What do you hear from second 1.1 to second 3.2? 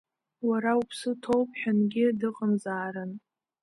ҭоуп ҳәангьы дыҟамзаарын.